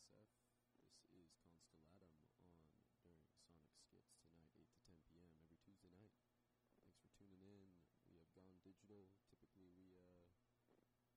[0.00, 0.32] SF.
[1.12, 2.64] This is Constellatum on
[3.04, 5.28] during Sonic Schitz tonight, 8 to 10 p.m.
[5.36, 6.16] every Tuesday night.
[6.80, 7.68] Thanks for tuning in.
[8.08, 9.12] We have gone digital.
[9.28, 10.08] Typically, we uh,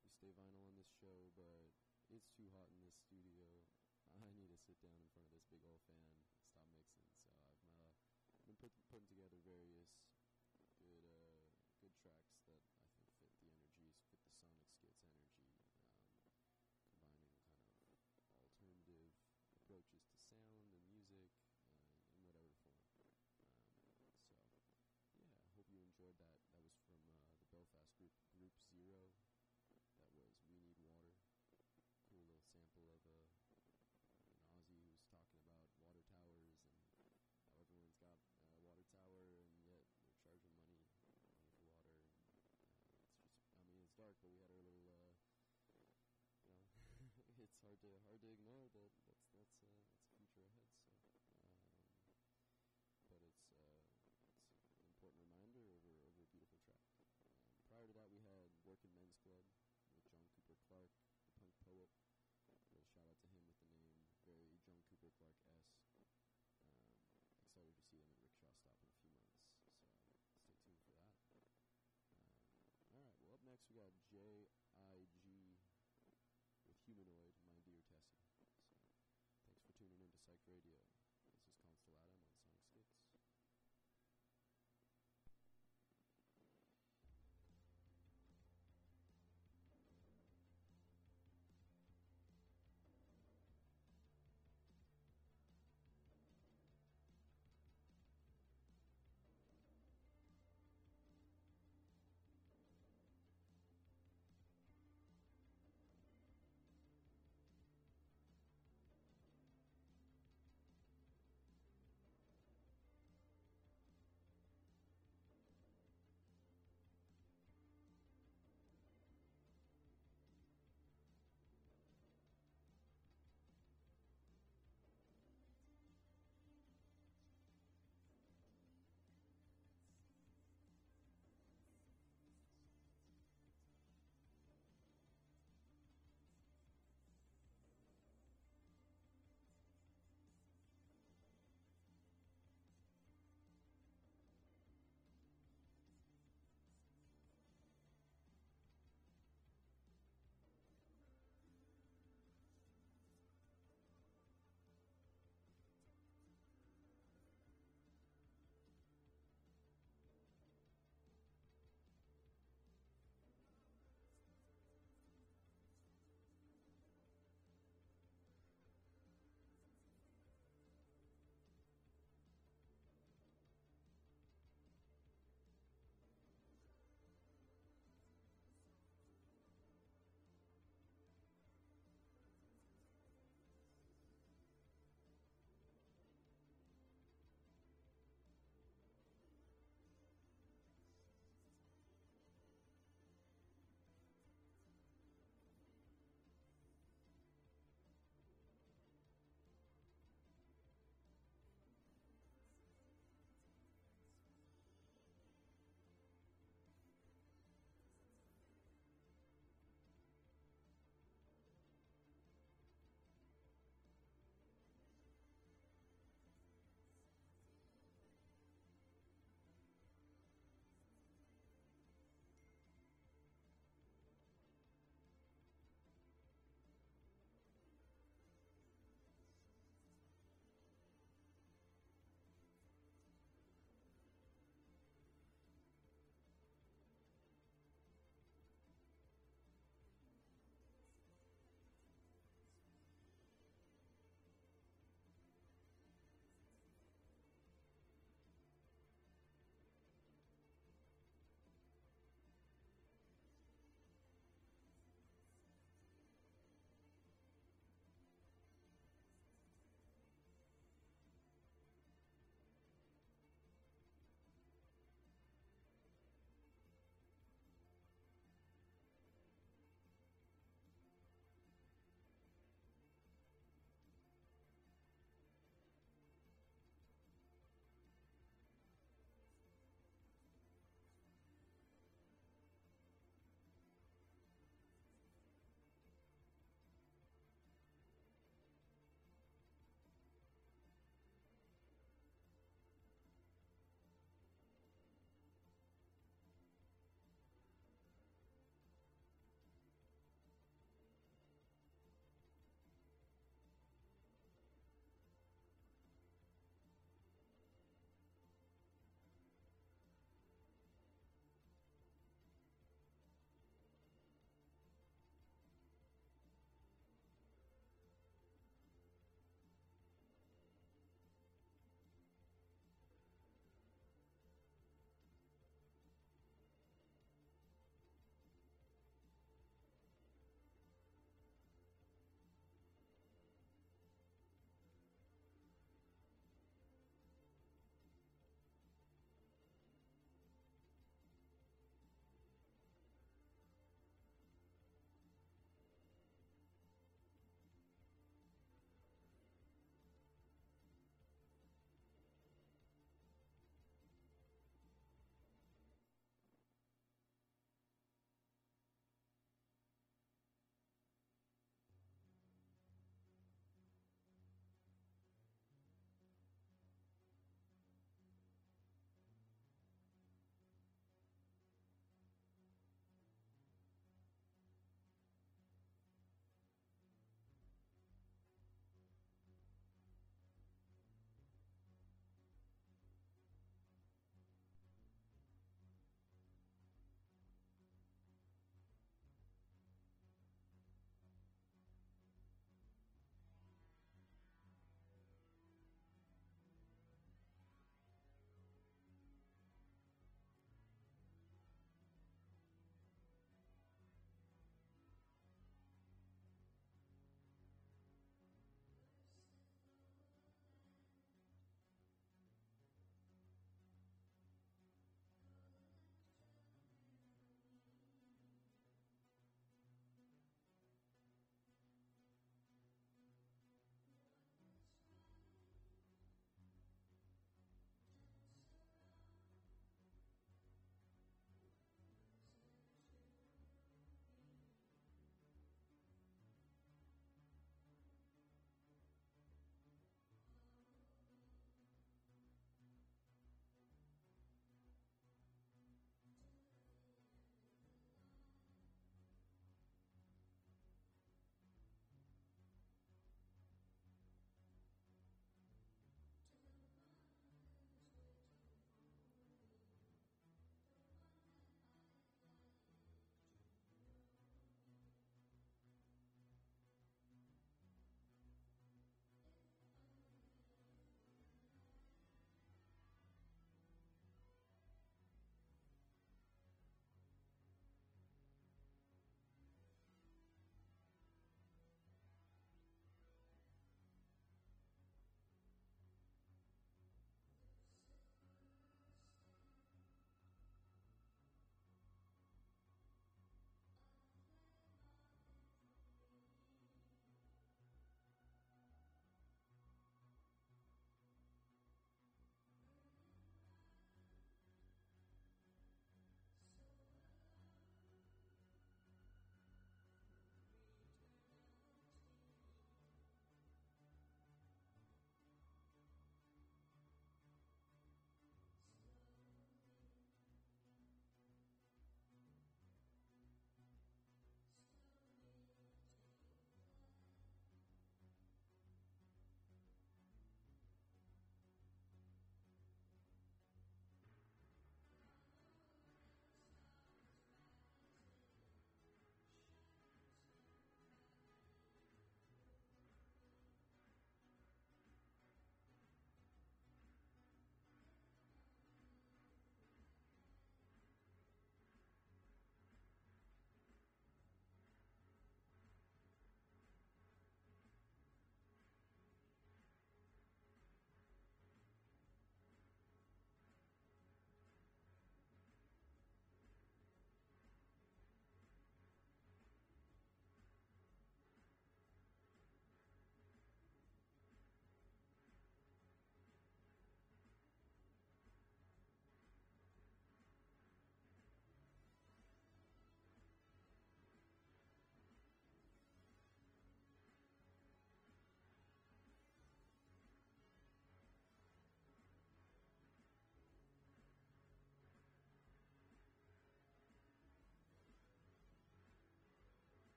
[0.00, 1.68] we stay vinyl on this show, but
[2.08, 3.44] it's too hot in this studio.
[4.16, 6.88] I need to sit down in front of this big old fan, and stop mixing.
[7.20, 8.00] So I've uh,
[8.48, 9.92] been put, putting together various